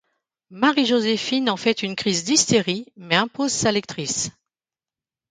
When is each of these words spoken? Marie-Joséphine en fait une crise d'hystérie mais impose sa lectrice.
Marie-Joséphine 0.49 1.47
en 1.47 1.57
fait 1.57 1.83
une 1.83 1.95
crise 1.95 2.23
d'hystérie 2.23 2.87
mais 2.97 3.15
impose 3.17 3.51
sa 3.51 3.71
lectrice. 3.71 4.31